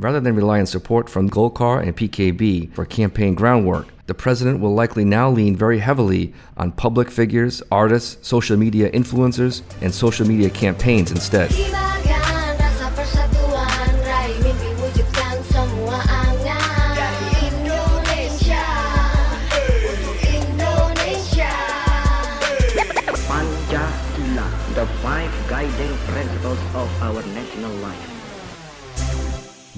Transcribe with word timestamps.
Rather 0.00 0.18
than 0.18 0.34
rely 0.34 0.58
on 0.58 0.66
support 0.66 1.08
from 1.08 1.30
Golkar 1.30 1.80
and 1.80 1.96
PKB 1.96 2.74
for 2.74 2.84
campaign 2.84 3.36
groundwork, 3.36 3.86
the 4.06 4.14
president 4.14 4.58
will 4.58 4.74
likely 4.74 5.04
now 5.04 5.30
lean 5.30 5.54
very 5.54 5.78
heavily 5.78 6.34
on 6.56 6.72
public 6.72 7.12
figures, 7.12 7.62
artists, 7.70 8.26
social 8.26 8.56
media 8.56 8.90
influencers, 8.90 9.62
and 9.80 9.94
social 9.94 10.26
media 10.26 10.50
campaigns 10.50 11.12
instead. 11.12 11.48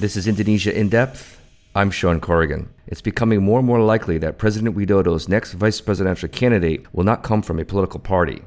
This 0.07 0.17
is 0.17 0.29
Indonesia 0.29 0.73
in 0.73 0.89
depth. 0.89 1.41
I'm 1.75 1.91
Sean 1.91 2.21
Corrigan. 2.21 2.69
It's 2.87 3.01
becoming 3.01 3.43
more 3.43 3.59
and 3.59 3.67
more 3.67 3.81
likely 3.81 4.19
that 4.19 4.39
President 4.39 4.77
Widodo's 4.77 5.29
next 5.29 5.55
vice 5.55 5.81
presidential 5.81 6.29
candidate 6.29 6.87
will 6.95 7.03
not 7.03 7.25
come 7.25 7.43
from 7.43 7.59
a 7.59 7.65
political 7.65 7.99
party. 7.99 8.43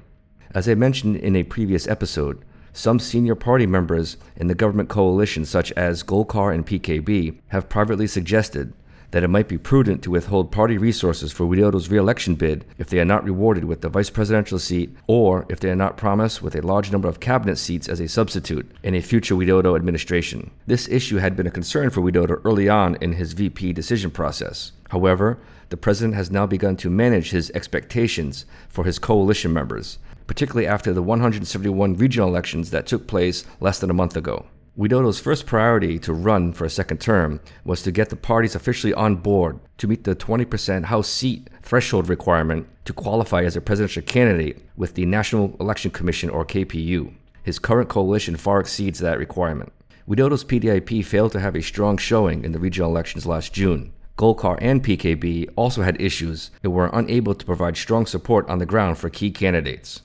As 0.56 0.70
I 0.70 0.76
mentioned 0.76 1.18
in 1.18 1.36
a 1.36 1.44
previous 1.44 1.86
episode, 1.86 2.46
some 2.72 2.98
senior 2.98 3.36
party 3.36 3.66
members 3.66 4.16
in 4.38 4.48
the 4.48 4.56
government 4.56 4.88
coalition, 4.88 5.44
such 5.44 5.74
as 5.74 6.02
Golkar 6.02 6.54
and 6.54 6.66
PKB, 6.66 7.42
have 7.50 7.68
privately 7.68 8.08
suggested 8.08 8.72
that 9.12 9.24
it 9.24 9.30
might 9.30 9.48
be 9.48 9.58
prudent 9.58 10.04
to 10.04 10.12
withhold 10.12 10.52
party 10.52 10.78
resources 10.78 11.32
for 11.32 11.46
Widodo's 11.46 11.90
re-election 11.90 12.36
bid 12.36 12.66
if 12.78 12.90
they 12.90 13.00
are 13.00 13.06
not 13.06 13.24
rewarded 13.24 13.66
with 13.66 13.82
the 13.82 13.90
vice 13.90 14.10
presidential 14.10 14.60
seat 14.60 14.96
or 15.08 15.46
if 15.50 15.60
they 15.60 15.70
are 15.70 15.76
not 15.76 15.98
promised 15.98 16.42
with 16.42 16.56
a 16.56 16.62
large 16.62 16.92
number 16.92 17.08
of 17.08 17.20
cabinet 17.20 17.58
seats 17.58 17.90
as 17.90 18.00
a 18.00 18.08
substitute 18.08 18.70
in 18.84 18.94
a 18.94 19.02
future 19.02 19.36
Widodo 19.36 19.76
administration. 19.76 20.52
This 20.68 20.88
issue 20.88 21.18
had 21.18 21.36
been 21.36 21.48
a 21.48 21.52
concern 21.52 21.90
for 21.90 22.02
Widodo 22.02 22.42
early 22.46 22.70
on 22.70 22.96
in 23.02 23.14
his 23.14 23.34
VP 23.34 23.74
decision 23.74 24.12
process. 24.12 24.72
However, 24.90 25.40
the 25.70 25.78
president 25.78 26.16
has 26.16 26.32
now 26.32 26.46
begun 26.46 26.76
to 26.78 26.90
manage 26.90 27.32
his 27.32 27.52
expectations 27.52 28.46
for 28.68 28.86
his 28.86 29.00
coalition 29.00 29.54
members, 29.54 30.00
particularly 30.28 30.68
after 30.68 30.94
the 30.94 31.04
171 31.04 31.96
regional 31.96 32.28
elections 32.28 32.72
that 32.72 32.88
took 32.88 33.08
place 33.08 33.44
less 33.60 33.80
than 33.80 33.90
a 33.90 33.94
month 33.94 34.16
ago. 34.18 34.46
Widodo's 34.80 35.20
first 35.20 35.46
priority 35.46 36.00
to 36.00 36.14
run 36.14 36.54
for 36.54 36.64
a 36.64 36.70
second 36.70 37.02
term 37.02 37.42
was 37.66 37.82
to 37.84 37.92
get 37.92 38.08
the 38.08 38.16
parties 38.16 38.56
officially 38.56 38.94
on 38.94 39.18
board 39.18 39.60
to 39.78 39.90
meet 39.90 40.06
the 40.06 40.16
20% 40.16 40.86
House 40.86 41.10
seat 41.10 41.50
threshold 41.62 42.08
requirement 42.08 42.66
to 42.86 42.94
qualify 42.94 43.44
as 43.44 43.58
a 43.58 43.62
presidential 43.62 44.04
candidate 44.04 44.66
with 44.78 44.94
the 44.94 45.06
National 45.06 45.58
Election 45.60 45.92
Commission 45.92 46.30
or 46.30 46.46
KPU. 46.46 47.14
His 47.44 47.60
current 47.60 47.90
coalition 47.90 48.38
far 48.38 48.62
exceeds 48.62 49.00
that 49.00 49.20
requirement. 49.20 49.74
Widodo's 50.08 50.46
PDIP 50.46 51.04
failed 51.04 51.34
to 51.34 51.42
have 51.42 51.58
a 51.58 51.62
strong 51.62 51.98
showing 51.98 52.46
in 52.46 52.54
the 52.54 52.60
regional 52.60 52.90
elections 52.90 53.26
last 53.26 53.54
June. 53.54 53.92
Golkar 54.18 54.58
and 54.62 54.82
PKB 54.82 55.50
also 55.58 55.82
had 55.82 56.02
issues 56.02 56.52
and 56.64 56.72
were 56.72 56.90
unable 56.94 57.36
to 57.36 57.46
provide 57.46 57.76
strong 57.76 58.06
support 58.06 58.48
on 58.48 58.60
the 58.60 58.66
ground 58.66 58.98
for 58.98 59.10
key 59.10 59.30
candidates. 59.30 60.04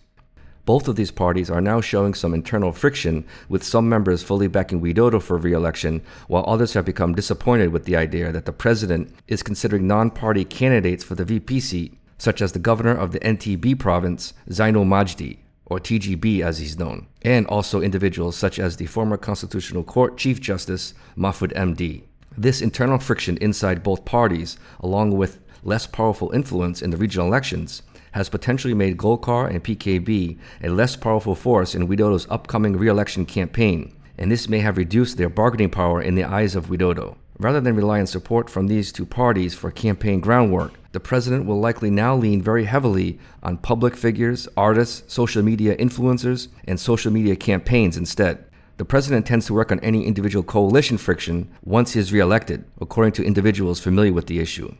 Both 0.64 0.88
of 0.88 0.96
these 0.96 1.10
parties 1.10 1.50
are 1.50 1.60
now 1.60 1.80
showing 1.80 2.14
some 2.14 2.32
internal 2.32 2.72
friction, 2.72 3.26
with 3.48 3.62
some 3.62 3.88
members 3.88 4.22
fully 4.22 4.48
backing 4.48 4.80
Widodo 4.80 5.20
for 5.20 5.36
re 5.36 5.52
election, 5.52 6.02
while 6.26 6.44
others 6.46 6.72
have 6.72 6.86
become 6.86 7.14
disappointed 7.14 7.70
with 7.70 7.84
the 7.84 7.96
idea 7.96 8.32
that 8.32 8.46
the 8.46 8.52
president 8.52 9.14
is 9.28 9.42
considering 9.42 9.86
non 9.86 10.10
party 10.10 10.44
candidates 10.44 11.04
for 11.04 11.14
the 11.14 11.24
VP 11.24 11.60
seat, 11.60 11.98
such 12.16 12.40
as 12.40 12.52
the 12.52 12.58
governor 12.58 12.96
of 12.96 13.12
the 13.12 13.20
NTB 13.20 13.78
province, 13.78 14.32
Zainul 14.48 14.86
Majdi, 14.86 15.38
or 15.66 15.78
TGB 15.78 16.40
as 16.40 16.58
he's 16.58 16.78
known, 16.78 17.08
and 17.20 17.46
also 17.48 17.82
individuals 17.82 18.36
such 18.36 18.58
as 18.58 18.76
the 18.76 18.86
former 18.86 19.18
Constitutional 19.18 19.84
Court 19.84 20.16
Chief 20.16 20.40
Justice, 20.40 20.94
Mahfud 21.16 21.52
MD. 21.52 22.04
This 22.38 22.62
internal 22.62 22.98
friction 22.98 23.36
inside 23.38 23.82
both 23.82 24.06
parties, 24.06 24.56
along 24.80 25.16
with 25.16 25.40
less 25.62 25.86
powerful 25.86 26.30
influence 26.32 26.82
in 26.82 26.90
the 26.90 26.96
regional 26.96 27.26
elections, 27.26 27.82
has 28.14 28.28
potentially 28.28 28.74
made 28.74 28.96
Golkar 28.96 29.50
and 29.50 29.62
PKB 29.62 30.38
a 30.62 30.68
less 30.68 30.94
powerful 30.94 31.34
force 31.34 31.74
in 31.74 31.88
Widodo's 31.88 32.28
upcoming 32.30 32.76
re-election 32.76 33.26
campaign, 33.26 33.92
and 34.16 34.30
this 34.30 34.48
may 34.48 34.60
have 34.60 34.76
reduced 34.76 35.16
their 35.16 35.28
bargaining 35.28 35.68
power 35.68 36.00
in 36.00 36.14
the 36.14 36.22
eyes 36.22 36.54
of 36.54 36.66
Widodo. 36.68 37.16
Rather 37.40 37.60
than 37.60 37.74
rely 37.74 37.98
on 37.98 38.06
support 38.06 38.48
from 38.48 38.68
these 38.68 38.92
two 38.92 39.04
parties 39.04 39.56
for 39.56 39.72
campaign 39.72 40.20
groundwork, 40.20 40.72
the 40.92 41.00
president 41.00 41.44
will 41.44 41.58
likely 41.58 41.90
now 41.90 42.14
lean 42.14 42.40
very 42.40 42.66
heavily 42.66 43.18
on 43.42 43.58
public 43.58 43.96
figures, 43.96 44.46
artists, 44.56 45.12
social 45.12 45.42
media 45.42 45.76
influencers, 45.76 46.46
and 46.68 46.78
social 46.78 47.12
media 47.12 47.34
campaigns 47.34 47.96
instead. 47.96 48.44
The 48.76 48.84
president 48.84 49.26
tends 49.26 49.46
to 49.46 49.54
work 49.54 49.72
on 49.72 49.80
any 49.80 50.06
individual 50.06 50.44
coalition 50.44 50.98
friction 50.98 51.50
once 51.64 51.94
he 51.94 52.00
is 52.00 52.12
reelected, 52.12 52.64
according 52.80 53.14
to 53.14 53.24
individuals 53.24 53.80
familiar 53.80 54.12
with 54.12 54.28
the 54.28 54.38
issue. 54.38 54.72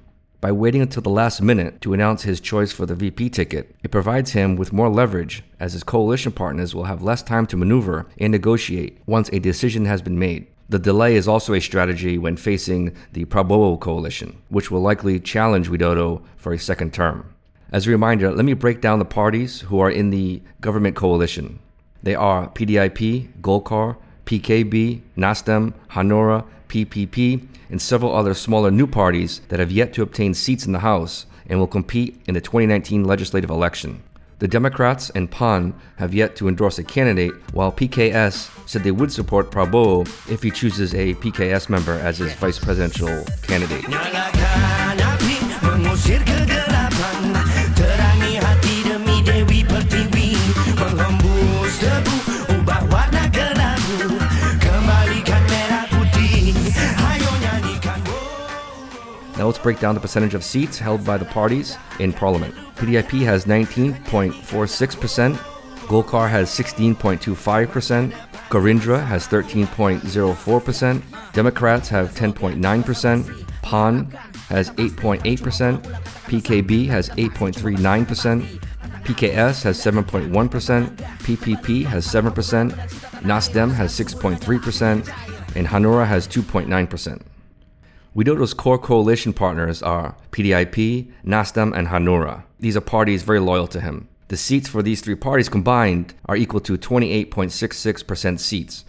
By 0.45 0.53
waiting 0.53 0.83
until 0.83 1.01
the 1.01 1.09
last 1.09 1.41
minute 1.41 1.81
to 1.81 1.95
announce 1.95 2.25
his 2.25 2.39
choice 2.39 2.71
for 2.71 2.85
the 2.85 2.95
VP 2.95 3.31
ticket, 3.31 3.75
it 3.83 3.91
provides 3.91 4.33
him 4.33 4.57
with 4.57 4.75
more 4.75 4.91
leverage 4.91 5.43
as 5.59 5.73
his 5.73 5.83
coalition 5.83 6.33
partners 6.33 6.75
will 6.75 6.85
have 6.85 7.03
less 7.03 7.23
time 7.23 7.47
to 7.47 7.57
maneuver 7.57 8.05
and 8.19 8.31
negotiate 8.31 8.99
once 9.07 9.31
a 9.33 9.39
decision 9.39 9.87
has 9.87 10.03
been 10.03 10.19
made. 10.19 10.47
The 10.69 10.79
delay 10.79 11.17
is 11.17 11.27
also 11.27 11.55
a 11.55 11.63
strategy 11.63 12.19
when 12.19 12.37
facing 12.37 12.95
the 13.15 13.25
Prabowo 13.25 13.81
coalition, 13.81 14.37
which 14.51 14.71
will 14.71 14.83
likely 14.83 15.19
challenge 15.19 15.71
Widodo 15.71 16.23
for 16.37 16.53
a 16.53 16.59
second 16.59 16.93
term. 16.93 17.35
As 17.73 17.87
a 17.87 17.91
reminder, 17.91 18.31
let 18.31 18.45
me 18.45 18.53
break 18.53 18.83
down 18.83 18.99
the 18.99 19.07
parties 19.07 19.63
who 19.63 19.81
are 19.81 19.91
in 19.91 20.11
the 20.11 20.43
government 20.61 20.95
coalition. 20.95 21.59
They 22.03 22.15
are 22.15 22.51
PDIP, 22.51 23.41
Golkar, 23.41 23.97
PKB, 24.27 25.03
NASDEM, 25.17 25.73
Hanura, 25.91 26.45
PPP, 26.69 27.47
and 27.71 27.81
several 27.81 28.15
other 28.15 28.35
smaller 28.35 28.71
new 28.71 28.87
parties 28.87 29.41
that 29.49 29.61
have 29.61 29.71
yet 29.71 29.93
to 29.95 30.03
obtain 30.03 30.35
seats 30.35 30.67
in 30.67 30.73
the 30.73 30.81
House 30.81 31.27
and 31.47 31.59
will 31.59 31.67
compete 31.67 32.21
in 32.27 32.35
the 32.35 32.41
2019 32.41 33.05
legislative 33.05 33.51
election. 33.51 34.03
The 34.41 34.49
Democrats 34.49 35.11
and 35.11 35.31
PAN 35.31 35.75
have 35.97 36.13
yet 36.13 36.37
to 36.37 36.49
endorse 36.49 36.79
a 36.79 36.85
candidate, 36.85 37.33
while 37.53 37.71
PKS 37.71 38.69
said 38.69 38.83
they 38.83 38.91
would 38.91 39.13
support 39.13 39.51
Prabowo 39.51 40.03
if 40.31 40.43
he 40.43 40.51
chooses 40.51 40.95
a 40.95 41.15
PKS 41.15 41.69
member 41.69 41.93
as 41.93 42.19
his 42.19 42.35
vice 42.35 42.59
presidential 42.59 43.25
candidate. 43.43 43.85
Let's 59.55 59.63
break 59.63 59.79
down 59.79 59.95
the 59.95 60.01
percentage 60.01 60.35
of 60.35 60.43
seats 60.43 60.81
held 60.81 61.05
by 61.05 61.17
the 61.17 61.27
parties 61.27 61.79
in 62.01 62.13
parliament. 62.13 62.57
PDIP 62.75 63.25
has 63.25 63.45
19.46%, 63.45 65.37
Golkar 65.87 66.29
has 66.29 66.51
16.25%, 66.51 68.11
Gerindra 68.51 69.07
has 69.07 69.29
13.04%, 69.29 71.33
Democrats 71.33 71.89
have 71.89 72.11
10.9%, 72.15 73.47
PAN 73.63 74.11
has 74.49 74.71
8.8%, 74.71 75.23
PKB 75.23 76.89
has 76.89 77.11
8.39%, 77.11 78.59
PKS 79.05 79.63
has 79.63 79.79
7.1%, 79.79 80.97
PPP 80.97 81.85
has 81.85 82.05
7%, 82.05 82.73
NASDEM 83.23 83.73
has 83.73 83.97
6.3%, 83.97 85.55
and 85.55 85.69
Hanura 85.69 86.09
has 86.09 86.27
2.9%. 86.27 87.23
Widodo's 88.15 88.55
core 88.55 88.79
coalition 88.79 89.33
partners 89.33 89.83
are 89.83 90.15
PDIP, 90.31 91.11
NASDEM, 91.27 91.77
and 91.77 91.89
Hanura. 91.89 92.45
These 92.61 92.77
are 92.77 92.81
parties 92.81 93.25
very 93.25 93.41
loyal 93.41 93.67
to 93.67 93.81
him. 93.81 94.07
The 94.29 94.37
seats 94.37 94.69
for 94.69 94.85
these 94.85 95.01
three 95.01 95.17
parties 95.17 95.49
combined 95.49 96.15
are 96.27 96.37
equal 96.37 96.61
to 96.61 96.79
28.66% 96.79 98.39
seats, 98.39 98.85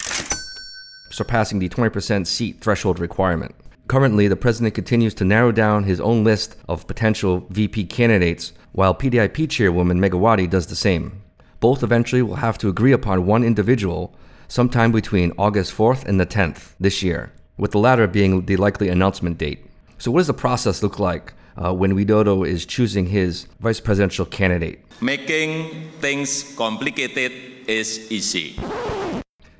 surpassing 1.09 1.57
the 1.57 1.69
20% 1.69 2.27
seat 2.27 2.61
threshold 2.61 2.99
requirement. 2.99 3.55
Currently, 3.87 4.27
the 4.27 4.35
president 4.35 4.75
continues 4.75 5.15
to 5.15 5.25
narrow 5.25 5.51
down 5.51 5.85
his 5.85 5.99
own 5.99 6.23
list 6.23 6.55
of 6.69 6.85
potential 6.85 7.47
VP 7.49 7.85
candidates, 7.85 8.53
while 8.73 8.93
PDIP 8.93 9.49
chairwoman 9.49 9.99
Megawati 9.99 10.47
does 10.47 10.67
the 10.67 10.75
same. 10.75 11.23
Both 11.59 11.81
eventually 11.81 12.21
will 12.21 12.35
have 12.35 12.59
to 12.59 12.69
agree 12.69 12.91
upon 12.91 13.25
one 13.25 13.43
individual 13.43 14.15
sometime 14.47 14.91
between 14.91 15.33
August 15.35 15.75
4th 15.75 16.05
and 16.05 16.19
the 16.19 16.27
10th 16.27 16.73
this 16.79 17.01
year, 17.01 17.31
with 17.57 17.71
the 17.71 17.79
latter 17.79 18.07
being 18.07 18.45
the 18.45 18.57
likely 18.57 18.89
announcement 18.89 19.37
date. 19.37 19.65
So, 19.97 20.11
what 20.11 20.19
does 20.19 20.27
the 20.27 20.33
process 20.33 20.83
look 20.83 20.99
like 20.99 21.33
uh, 21.57 21.73
when 21.73 21.93
Widodo 21.93 22.47
is 22.47 22.65
choosing 22.65 23.07
his 23.07 23.47
vice 23.59 23.79
presidential 23.79 24.25
candidate? 24.25 24.83
Making 25.01 25.89
things 25.99 26.55
complicated 26.55 27.31
is 27.67 28.11
easy. 28.11 28.55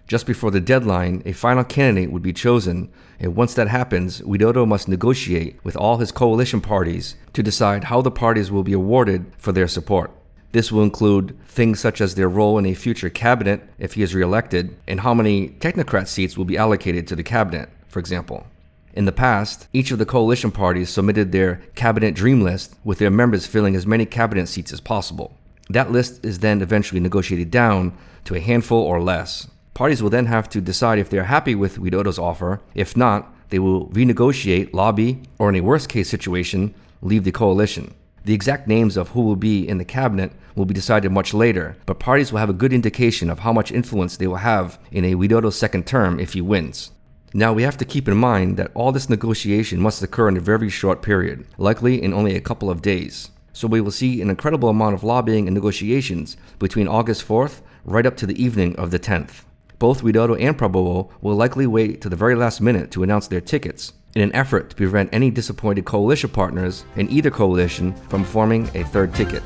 Just 0.08 0.28
before 0.28 0.52
the 0.52 0.60
deadline, 0.60 1.24
a 1.26 1.32
final 1.32 1.64
candidate 1.64 2.12
would 2.12 2.22
be 2.22 2.34
chosen, 2.34 2.92
and 3.20 3.36
once 3.36 3.56
that 3.56 3.70
happens, 3.70 4.22
Widodo 4.22 4.68
must 4.68 4.88
negotiate 4.88 5.58
with 5.64 5.76
all 5.76 5.98
his 5.98 6.12
coalition 6.12 6.62
parties 6.62 7.16
to 7.34 7.42
decide 7.42 7.86
how 7.86 8.02
the 8.02 8.12
parties 8.12 8.52
will 8.52 8.62
be 8.62 8.74
awarded 8.74 9.26
for 9.38 9.52
their 9.52 9.68
support. 9.68 10.12
This 10.52 10.72
will 10.72 10.84
include 10.84 11.36
things 11.48 11.80
such 11.80 12.02
as 12.02 12.14
their 12.14 12.30
role 12.30 12.60
in 12.60 12.68
a 12.68 12.76
future 12.76 13.10
cabinet 13.10 13.68
if 13.80 13.94
he 13.94 14.04
is 14.04 14.14
reelected, 14.14 14.78
and 14.88 15.00
how 15.00 15.14
many 15.14 15.50
technocrat 15.50 16.08
seats 16.08 16.38
will 16.38 16.46
be 16.46 16.58
allocated 16.58 17.08
to 17.08 17.16
the 17.16 17.24
cabinet. 17.24 17.70
For 17.96 18.00
example. 18.00 18.46
In 18.94 19.06
the 19.06 19.14
past, 19.14 19.70
each 19.72 19.90
of 19.90 20.00
the 20.00 20.06
coalition 20.06 20.52
parties 20.52 20.90
submitted 20.90 21.32
their 21.32 21.62
cabinet 21.76 22.14
dream 22.14 22.42
list 22.42 22.76
with 22.84 23.00
their 23.00 23.10
members 23.10 23.48
filling 23.48 23.74
as 23.74 23.88
many 23.88 24.06
cabinet 24.06 24.48
seats 24.50 24.74
as 24.74 24.82
possible. 24.82 25.38
That 25.70 25.94
list 25.94 26.26
is 26.26 26.40
then 26.40 26.62
eventually 26.62 27.00
negotiated 27.00 27.52
down 27.52 27.98
to 28.26 28.36
a 28.36 28.42
handful 28.42 28.82
or 28.82 29.02
less. 29.02 29.48
Parties 29.74 30.04
will 30.04 30.10
then 30.10 30.26
have 30.26 30.50
to 30.50 30.60
decide 30.60 31.00
if 31.00 31.10
they 31.10 31.18
are 31.18 31.32
happy 31.36 31.56
with 31.56 31.80
Widodo's 31.80 32.20
offer. 32.20 32.60
If 32.74 32.98
not, 32.98 33.34
they 33.48 33.60
will 33.60 33.88
renegotiate, 33.92 34.74
lobby, 34.74 35.22
or 35.40 35.48
in 35.48 35.56
a 35.56 35.62
worst 35.62 35.88
case 35.88 36.10
situation, 36.10 36.76
leave 37.02 37.24
the 37.24 37.32
coalition. 37.32 37.94
The 38.26 38.34
exact 38.34 38.68
names 38.68 38.98
of 38.98 39.12
who 39.12 39.22
will 39.22 39.38
be 39.38 39.66
in 39.66 39.78
the 39.78 39.86
cabinet 39.86 40.34
will 40.54 40.66
be 40.66 40.74
decided 40.74 41.14
much 41.14 41.34
later, 41.34 41.78
but 41.86 42.00
parties 42.00 42.34
will 42.34 42.40
have 42.40 42.50
a 42.50 42.62
good 42.62 42.74
indication 42.74 43.30
of 43.30 43.40
how 43.40 43.54
much 43.54 43.72
influence 43.72 44.18
they 44.18 44.28
will 44.28 44.44
have 44.44 44.80
in 44.92 45.06
a 45.06 45.16
Widodo's 45.16 45.58
second 45.58 45.88
term 45.88 46.20
if 46.20 46.34
he 46.34 46.42
wins. 46.42 46.92
Now 47.38 47.52
we 47.52 47.64
have 47.64 47.76
to 47.80 47.84
keep 47.84 48.08
in 48.08 48.16
mind 48.16 48.56
that 48.56 48.72
all 48.74 48.94
this 48.94 49.10
negotiation 49.10 49.82
must 49.82 50.02
occur 50.02 50.30
in 50.30 50.38
a 50.38 50.40
very 50.40 50.70
short 50.70 51.02
period, 51.02 51.46
likely 51.58 52.02
in 52.02 52.14
only 52.14 52.34
a 52.34 52.40
couple 52.40 52.70
of 52.70 52.82
days. 52.82 53.30
So 53.52 53.68
we 53.68 53.82
will 53.82 53.92
see 53.92 54.22
an 54.22 54.30
incredible 54.30 54.70
amount 54.70 54.94
of 54.94 55.04
lobbying 55.04 55.46
and 55.46 55.54
negotiations 55.54 56.38
between 56.60 56.88
August 56.88 57.28
4th 57.28 57.60
right 57.84 58.06
up 58.06 58.16
to 58.18 58.26
the 58.26 58.42
evening 58.42 58.74
of 58.78 58.92
the 58.92 59.00
10th. 59.00 59.44
Both 59.80 60.02
Widodo 60.02 60.42
and 60.42 60.58
Prabowo 60.58 61.10
will 61.20 61.36
likely 61.36 61.68
wait 61.68 62.00
to 62.00 62.08
the 62.08 62.16
very 62.16 62.36
last 62.36 62.62
minute 62.62 62.90
to 62.92 63.04
announce 63.04 63.28
their 63.28 63.42
tickets 63.42 63.92
in 64.16 64.22
an 64.22 64.34
effort 64.34 64.70
to 64.70 64.76
prevent 64.78 65.10
any 65.12 65.30
disappointed 65.30 65.84
coalition 65.84 66.30
partners 66.30 66.86
in 66.96 67.12
either 67.12 67.32
coalition 67.32 67.94
from 68.08 68.24
forming 68.24 68.70
a 68.74 68.86
third 68.86 69.14
ticket. 69.14 69.44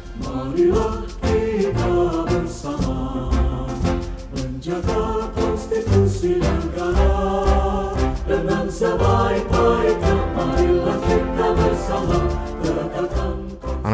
Bersama 2.30 3.32
menjaga 4.36 5.34
konstitusi 5.34 6.38
negara 6.40 7.49
On 8.30 8.48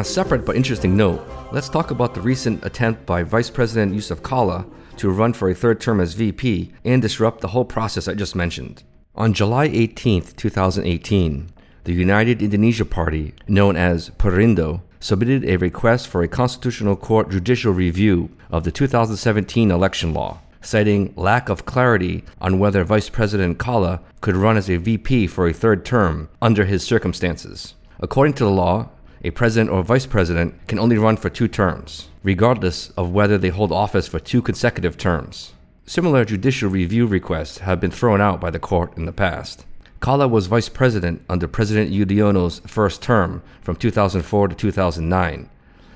a 0.00 0.04
separate 0.04 0.44
but 0.44 0.56
interesting 0.56 0.94
note, 0.94 1.26
let's 1.52 1.70
talk 1.70 1.90
about 1.90 2.12
the 2.12 2.20
recent 2.20 2.62
attempt 2.62 3.06
by 3.06 3.22
Vice 3.22 3.48
President 3.48 3.94
Jusuf 3.94 4.22
Kalla 4.22 4.66
to 4.98 5.08
run 5.08 5.32
for 5.32 5.48
a 5.48 5.54
third 5.54 5.80
term 5.80 6.00
as 6.00 6.12
VP 6.12 6.70
and 6.84 7.00
disrupt 7.00 7.40
the 7.40 7.48
whole 7.48 7.64
process 7.64 8.08
I 8.08 8.12
just 8.12 8.36
mentioned. 8.36 8.82
On 9.14 9.32
July 9.32 9.70
18, 9.72 10.20
2018, 10.36 11.48
the 11.84 11.94
United 11.94 12.42
Indonesia 12.42 12.84
Party, 12.84 13.32
known 13.48 13.74
as 13.74 14.10
Perindo, 14.18 14.82
submitted 15.00 15.46
a 15.46 15.56
request 15.56 16.08
for 16.08 16.22
a 16.22 16.28
constitutional 16.28 16.96
court 16.96 17.30
judicial 17.30 17.72
review 17.72 18.28
of 18.50 18.64
the 18.64 18.70
2017 18.70 19.70
election 19.70 20.12
law, 20.12 20.40
citing 20.66 21.12
lack 21.16 21.48
of 21.48 21.64
clarity 21.64 22.24
on 22.40 22.58
whether 22.58 22.84
Vice 22.84 23.08
President 23.08 23.58
Kalla 23.58 24.00
could 24.20 24.36
run 24.36 24.56
as 24.56 24.68
a 24.68 24.76
VP 24.76 25.28
for 25.28 25.46
a 25.46 25.52
third 25.52 25.84
term 25.84 26.28
under 26.42 26.64
his 26.64 26.82
circumstances. 26.82 27.74
According 28.00 28.34
to 28.34 28.44
the 28.44 28.50
law, 28.50 28.90
a 29.24 29.30
president 29.30 29.70
or 29.70 29.82
vice 29.82 30.06
president 30.06 30.54
can 30.68 30.78
only 30.78 30.98
run 30.98 31.16
for 31.16 31.30
two 31.30 31.48
terms, 31.48 32.08
regardless 32.22 32.90
of 32.90 33.10
whether 33.10 33.38
they 33.38 33.48
hold 33.48 33.72
office 33.72 34.06
for 34.06 34.20
two 34.20 34.42
consecutive 34.42 34.96
terms. 34.96 35.52
Similar 35.86 36.24
judicial 36.24 36.68
review 36.68 37.06
requests 37.06 37.58
have 37.58 37.80
been 37.80 37.90
thrown 37.90 38.20
out 38.20 38.40
by 38.40 38.50
the 38.50 38.58
court 38.58 38.96
in 38.96 39.06
the 39.06 39.12
past. 39.12 39.64
Kalla 40.00 40.28
was 40.28 40.46
vice 40.46 40.68
president 40.68 41.24
under 41.28 41.48
President 41.48 41.90
Yudhoyono's 41.90 42.60
first 42.66 43.00
term 43.00 43.42
from 43.62 43.76
2004 43.76 44.48
to 44.48 44.54
2009. 44.54 45.48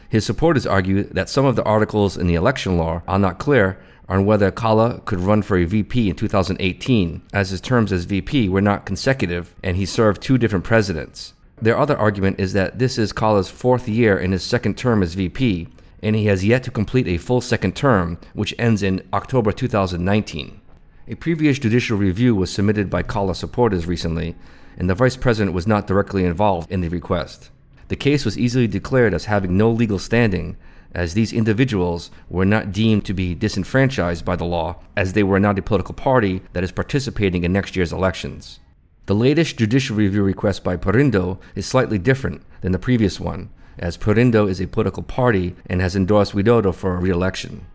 His 0.08 0.24
supporters 0.24 0.66
argue 0.66 1.04
that 1.04 1.28
some 1.28 1.44
of 1.44 1.54
the 1.54 1.62
articles 1.64 2.16
in 2.16 2.26
the 2.26 2.34
election 2.34 2.76
law 2.76 3.02
are 3.06 3.18
not 3.18 3.38
clear 3.38 3.78
on 4.10 4.26
whether 4.26 4.50
Kalla 4.50 5.00
could 5.04 5.20
run 5.20 5.40
for 5.40 5.56
a 5.56 5.64
VP 5.64 6.10
in 6.10 6.16
2018, 6.16 7.22
as 7.32 7.50
his 7.50 7.60
terms 7.60 7.92
as 7.92 8.04
VP 8.04 8.48
were 8.48 8.60
not 8.60 8.84
consecutive 8.84 9.54
and 9.62 9.76
he 9.76 9.86
served 9.86 10.20
two 10.20 10.36
different 10.36 10.64
presidents. 10.64 11.32
Their 11.62 11.78
other 11.78 11.96
argument 11.96 12.40
is 12.40 12.52
that 12.54 12.80
this 12.80 12.98
is 12.98 13.12
Kalla's 13.12 13.48
fourth 13.48 13.88
year 13.88 14.18
in 14.18 14.32
his 14.32 14.42
second 14.42 14.76
term 14.76 15.02
as 15.02 15.14
VP, 15.14 15.68
and 16.02 16.16
he 16.16 16.26
has 16.26 16.44
yet 16.44 16.64
to 16.64 16.70
complete 16.72 17.06
a 17.06 17.18
full 17.18 17.40
second 17.40 17.76
term, 17.76 18.18
which 18.32 18.54
ends 18.58 18.82
in 18.82 19.06
October 19.12 19.52
2019. 19.52 20.60
A 21.06 21.14
previous 21.14 21.58
judicial 21.58 21.96
review 21.96 22.34
was 22.34 22.50
submitted 22.50 22.90
by 22.90 23.02
Kalla 23.02 23.34
supporters 23.34 23.86
recently, 23.86 24.34
and 24.76 24.90
the 24.90 24.94
vice 24.94 25.16
president 25.16 25.54
was 25.54 25.66
not 25.66 25.86
directly 25.86 26.24
involved 26.24 26.70
in 26.72 26.80
the 26.80 26.88
request. 26.88 27.50
The 27.88 27.96
case 27.96 28.24
was 28.24 28.38
easily 28.38 28.66
declared 28.66 29.14
as 29.14 29.26
having 29.26 29.56
no 29.56 29.70
legal 29.70 29.98
standing, 29.98 30.56
as 30.94 31.14
these 31.14 31.32
individuals 31.32 32.10
were 32.28 32.44
not 32.44 32.72
deemed 32.72 33.04
to 33.04 33.14
be 33.14 33.34
disenfranchised 33.34 34.24
by 34.24 34.36
the 34.36 34.44
law, 34.44 34.76
as 34.96 35.12
they 35.12 35.22
were 35.22 35.40
not 35.40 35.58
a 35.58 35.62
political 35.62 35.94
party 35.94 36.42
that 36.52 36.64
is 36.64 36.72
participating 36.72 37.44
in 37.44 37.52
next 37.52 37.76
year's 37.76 37.92
elections. 37.92 38.60
The 39.06 39.14
latest 39.14 39.56
judicial 39.56 39.96
review 39.96 40.22
request 40.22 40.62
by 40.62 40.76
Perindo 40.76 41.38
is 41.54 41.66
slightly 41.66 41.98
different 41.98 42.42
than 42.60 42.72
the 42.72 42.78
previous 42.78 43.18
one, 43.18 43.50
as 43.78 43.96
Perindo 43.96 44.48
is 44.48 44.60
a 44.60 44.66
political 44.66 45.02
party 45.02 45.56
and 45.66 45.80
has 45.80 45.96
endorsed 45.96 46.32
Widodo 46.32 46.74
for 46.74 46.94
a 46.94 46.98
re-election. 46.98 47.66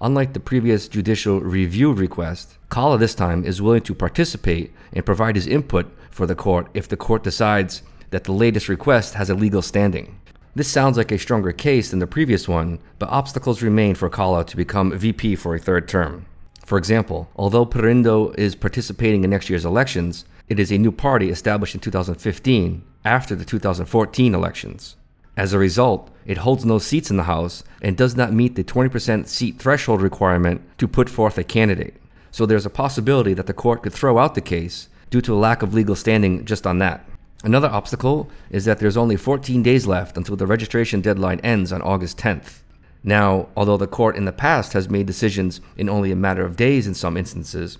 Unlike 0.00 0.34
the 0.34 0.40
previous 0.40 0.86
judicial 0.86 1.40
review 1.40 1.92
request, 1.92 2.56
Kalla 2.70 2.98
this 2.98 3.14
time 3.14 3.44
is 3.44 3.60
willing 3.60 3.82
to 3.82 3.94
participate 3.94 4.72
and 4.92 5.04
provide 5.04 5.34
his 5.34 5.48
input 5.48 5.90
for 6.10 6.26
the 6.26 6.36
court 6.36 6.68
if 6.74 6.86
the 6.86 6.96
court 6.96 7.24
decides 7.24 7.82
that 8.10 8.24
the 8.24 8.32
latest 8.32 8.68
request 8.68 9.14
has 9.14 9.28
a 9.28 9.34
legal 9.34 9.62
standing. 9.62 10.20
This 10.58 10.66
sounds 10.66 10.96
like 10.96 11.12
a 11.12 11.18
stronger 11.20 11.52
case 11.52 11.90
than 11.90 12.00
the 12.00 12.06
previous 12.08 12.48
one, 12.48 12.80
but 12.98 13.08
obstacles 13.10 13.62
remain 13.62 13.94
for 13.94 14.10
Kalla 14.10 14.44
to 14.44 14.56
become 14.56 14.90
VP 14.90 15.36
for 15.36 15.54
a 15.54 15.58
third 15.60 15.86
term. 15.86 16.26
For 16.66 16.76
example, 16.76 17.28
although 17.36 17.64
Perindo 17.64 18.36
is 18.36 18.56
participating 18.56 19.22
in 19.22 19.30
next 19.30 19.48
year's 19.48 19.64
elections, 19.64 20.24
it 20.48 20.58
is 20.58 20.72
a 20.72 20.78
new 20.78 20.90
party 20.90 21.30
established 21.30 21.76
in 21.76 21.80
2015 21.80 22.82
after 23.04 23.36
the 23.36 23.44
2014 23.44 24.34
elections. 24.34 24.96
As 25.36 25.52
a 25.52 25.60
result, 25.60 26.10
it 26.26 26.38
holds 26.38 26.64
no 26.64 26.80
seats 26.80 27.08
in 27.08 27.18
the 27.18 27.30
House 27.30 27.62
and 27.80 27.96
does 27.96 28.16
not 28.16 28.32
meet 28.32 28.56
the 28.56 28.64
20% 28.64 29.28
seat 29.28 29.60
threshold 29.60 30.02
requirement 30.02 30.62
to 30.78 30.88
put 30.88 31.08
forth 31.08 31.38
a 31.38 31.44
candidate. 31.44 31.94
So 32.32 32.46
there's 32.46 32.66
a 32.66 32.80
possibility 32.84 33.32
that 33.32 33.46
the 33.46 33.52
court 33.52 33.84
could 33.84 33.92
throw 33.92 34.18
out 34.18 34.34
the 34.34 34.40
case 34.40 34.88
due 35.08 35.20
to 35.20 35.34
a 35.34 35.38
lack 35.38 35.62
of 35.62 35.72
legal 35.72 35.94
standing 35.94 36.44
just 36.44 36.66
on 36.66 36.78
that. 36.78 37.07
Another 37.44 37.68
obstacle 37.68 38.28
is 38.50 38.64
that 38.64 38.80
there's 38.80 38.96
only 38.96 39.16
14 39.16 39.62
days 39.62 39.86
left 39.86 40.16
until 40.16 40.34
the 40.34 40.46
registration 40.46 41.00
deadline 41.00 41.38
ends 41.40 41.72
on 41.72 41.82
August 41.82 42.18
10th. 42.18 42.62
Now, 43.04 43.48
although 43.56 43.76
the 43.76 43.86
court 43.86 44.16
in 44.16 44.24
the 44.24 44.32
past 44.32 44.72
has 44.72 44.90
made 44.90 45.06
decisions 45.06 45.60
in 45.76 45.88
only 45.88 46.10
a 46.10 46.16
matter 46.16 46.44
of 46.44 46.56
days 46.56 46.86
in 46.86 46.94
some 46.94 47.16
instances, 47.16 47.78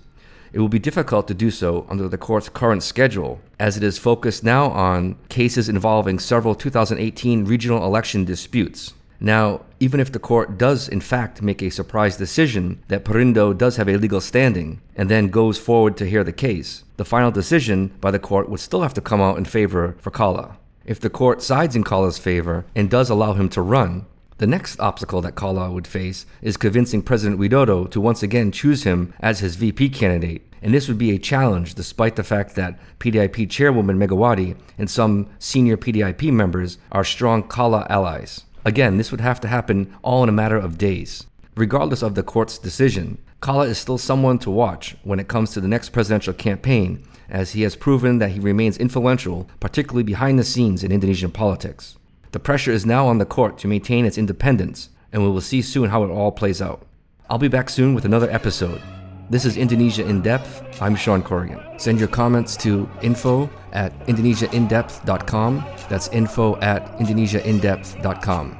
it 0.53 0.59
will 0.59 0.69
be 0.69 0.79
difficult 0.79 1.27
to 1.27 1.33
do 1.33 1.51
so 1.51 1.85
under 1.89 2.07
the 2.07 2.17
court's 2.17 2.49
current 2.49 2.83
schedule, 2.83 3.41
as 3.59 3.75
it 3.75 3.83
is 3.83 3.99
focused 3.99 4.43
now 4.43 4.69
on 4.71 5.15
cases 5.27 5.69
involving 5.69 6.19
several 6.19 6.55
2018 6.55 7.45
regional 7.45 7.85
election 7.85 8.23
disputes. 8.23 8.93
Now, 9.21 9.65
even 9.79 9.99
if 9.99 10.11
the 10.11 10.19
court 10.19 10.57
does 10.57 10.87
in 10.87 11.01
fact 11.01 11.41
make 11.41 11.61
a 11.61 11.69
surprise 11.69 12.15
decision 12.17 12.81
that 12.87 13.03
Perindo 13.03 13.57
does 13.57 13.75
have 13.75 13.89
a 13.89 13.97
legal 13.97 14.21
standing 14.21 14.81
and 14.95 15.09
then 15.09 15.27
goes 15.27 15.57
forward 15.57 15.97
to 15.97 16.09
hear 16.09 16.23
the 16.23 16.31
case, 16.31 16.83
the 16.97 17.05
final 17.05 17.31
decision 17.31 17.91
by 17.99 18.11
the 18.11 18.19
court 18.19 18.49
would 18.49 18.61
still 18.61 18.81
have 18.81 18.93
to 18.93 19.01
come 19.01 19.21
out 19.21 19.37
in 19.37 19.45
favor 19.45 19.95
for 19.99 20.11
Kalla. 20.11 20.57
If 20.85 20.99
the 20.99 21.09
court 21.09 21.41
sides 21.41 21.75
in 21.75 21.83
Kalla's 21.83 22.17
favor 22.17 22.65
and 22.75 22.89
does 22.89 23.09
allow 23.09 23.33
him 23.33 23.49
to 23.49 23.61
run, 23.61 24.05
the 24.37 24.47
next 24.47 24.79
obstacle 24.79 25.21
that 25.21 25.35
Kalla 25.35 25.69
would 25.69 25.85
face 25.85 26.25
is 26.41 26.55
convincing 26.55 27.01
President 27.01 27.39
Widodo 27.39 27.91
to 27.91 27.99
once 27.99 28.23
again 28.23 28.53
choose 28.53 28.83
him 28.83 29.13
as 29.19 29.39
his 29.39 29.57
VP 29.57 29.89
candidate, 29.89 30.43
and 30.61 30.73
this 30.73 30.87
would 30.87 30.97
be 30.97 31.11
a 31.11 31.19
challenge 31.19 31.75
despite 31.75 32.15
the 32.15 32.23
fact 32.23 32.55
that 32.55 32.79
PDIP 32.99 33.49
chairwoman 33.49 33.99
Megawati 33.99 34.55
and 34.77 34.89
some 34.89 35.27
senior 35.39 35.75
PDIP 35.75 36.31
members 36.31 36.77
are 36.89 37.03
strong 37.03 37.43
Kalla 37.43 37.85
allies. 37.89 38.45
Again, 38.69 38.97
this 38.97 39.09
would 39.09 39.21
have 39.21 39.41
to 39.41 39.47
happen 39.47 39.95
all 40.03 40.21
in 40.21 40.29
a 40.29 40.31
matter 40.31 40.55
of 40.55 40.77
days. 40.77 41.25
Regardless 41.55 42.03
of 42.03 42.13
the 42.13 42.21
court's 42.21 42.59
decision, 42.59 43.17
Kalla 43.41 43.65
is 43.65 43.79
still 43.79 43.97
someone 43.97 44.37
to 44.37 44.51
watch 44.51 44.95
when 45.01 45.19
it 45.19 45.27
comes 45.27 45.53
to 45.53 45.59
the 45.59 45.67
next 45.67 45.89
presidential 45.89 46.35
campaign, 46.35 47.03
as 47.31 47.53
he 47.53 47.63
has 47.63 47.75
proven 47.75 48.19
that 48.19 48.29
he 48.29 48.39
remains 48.39 48.77
influential, 48.77 49.49
particularly 49.59 50.03
behind 50.03 50.37
the 50.37 50.43
scenes 50.43 50.83
in 50.83 50.91
Indonesian 50.91 51.31
politics. 51.31 51.97
The 52.31 52.39
pressure 52.39 52.71
is 52.71 52.85
now 52.85 53.07
on 53.07 53.17
the 53.17 53.25
court 53.25 53.57
to 53.57 53.67
maintain 53.67 54.05
its 54.05 54.19
independence, 54.19 54.89
and 55.11 55.23
we 55.23 55.29
will 55.29 55.41
see 55.41 55.63
soon 55.63 55.89
how 55.89 56.03
it 56.03 56.11
all 56.11 56.31
plays 56.31 56.61
out. 56.61 56.85
I'll 57.27 57.39
be 57.39 57.47
back 57.47 57.71
soon 57.71 57.95
with 57.95 58.05
another 58.05 58.29
episode. 58.29 58.83
This 59.29 59.45
is 59.45 59.57
Indonesia 59.57 60.03
in 60.03 60.21
Depth. 60.21 60.81
I'm 60.81 60.95
Sean 60.95 61.21
Corrigan. 61.21 61.61
Send 61.77 61.99
your 61.99 62.07
comments 62.07 62.57
to 62.65 62.89
info 63.03 63.47
at 63.73 63.93
indonesiaindepth.com. 64.07 65.63
That's 65.87 66.07
info 66.07 66.57
at 66.61 66.97
indonesiaindepth.com. 66.97 68.57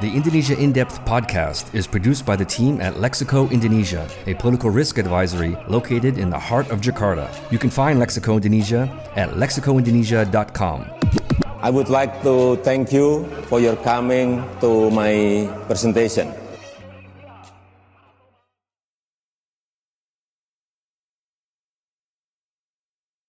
The 0.00 0.10
Indonesia 0.10 0.58
In 0.58 0.72
Depth 0.72 1.04
podcast 1.04 1.72
is 1.72 1.86
produced 1.86 2.26
by 2.26 2.34
the 2.34 2.44
team 2.44 2.80
at 2.80 2.94
Lexico 2.94 3.48
Indonesia, 3.52 4.10
a 4.26 4.34
political 4.34 4.70
risk 4.70 4.98
advisory 4.98 5.56
located 5.68 6.18
in 6.18 6.30
the 6.30 6.38
heart 6.38 6.68
of 6.72 6.80
Jakarta. 6.80 7.30
You 7.52 7.58
can 7.58 7.70
find 7.70 8.02
Lexico 8.02 8.34
Indonesia 8.34 8.90
at 9.14 9.30
lexicoindonesia.com. 9.38 10.90
I 11.62 11.70
would 11.70 11.88
like 11.88 12.20
to 12.24 12.56
thank 12.66 12.90
you 12.90 13.24
for 13.46 13.60
your 13.60 13.76
coming 13.76 14.42
to 14.58 14.90
my 14.90 15.46
presentation. 15.68 16.41